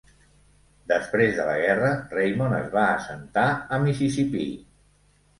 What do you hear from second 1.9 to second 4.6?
Raymond es va assentar a Mississippi.